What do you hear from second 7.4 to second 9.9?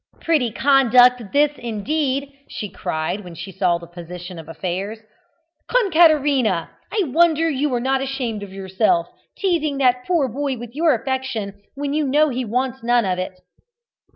you are not ashamed of yourself, teasing